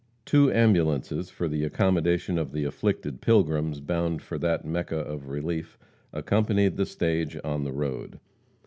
[0.25, 5.77] Two ambulances for the accommodation of the afflicted pilgrims bound for that Mecca of relief,
[6.11, 8.19] accompanied the stage on the road.